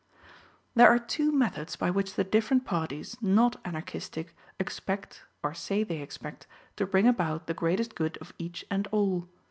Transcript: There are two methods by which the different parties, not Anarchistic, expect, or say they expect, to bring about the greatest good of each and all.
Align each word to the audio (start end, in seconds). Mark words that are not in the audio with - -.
There 0.73 0.87
are 0.87 0.97
two 0.97 1.31
methods 1.31 1.75
by 1.75 1.91
which 1.91 2.15
the 2.15 2.23
different 2.23 2.65
parties, 2.65 3.17
not 3.21 3.63
Anarchistic, 3.63 4.35
expect, 4.59 5.25
or 5.43 5.53
say 5.53 5.83
they 5.83 6.01
expect, 6.01 6.47
to 6.77 6.87
bring 6.87 7.07
about 7.07 7.45
the 7.45 7.53
greatest 7.53 7.93
good 7.93 8.17
of 8.17 8.33
each 8.39 8.65
and 8.71 8.87
all. 8.91 9.29